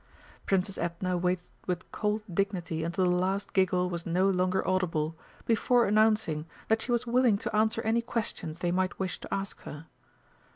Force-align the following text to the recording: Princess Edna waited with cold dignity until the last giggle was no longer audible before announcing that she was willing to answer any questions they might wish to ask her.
Princess 0.47 0.79
Edna 0.79 1.15
waited 1.15 1.45
with 1.67 1.91
cold 1.91 2.23
dignity 2.33 2.83
until 2.83 3.03
the 3.05 3.11
last 3.11 3.53
giggle 3.53 3.87
was 3.87 4.03
no 4.03 4.27
longer 4.27 4.67
audible 4.67 5.15
before 5.45 5.85
announcing 5.85 6.47
that 6.69 6.81
she 6.81 6.91
was 6.91 7.05
willing 7.05 7.37
to 7.37 7.55
answer 7.55 7.81
any 7.83 8.01
questions 8.01 8.57
they 8.57 8.71
might 8.71 8.97
wish 8.97 9.19
to 9.19 9.31
ask 9.31 9.59
her. 9.59 9.85